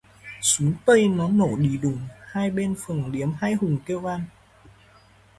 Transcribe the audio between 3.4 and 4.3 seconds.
hùng kêu van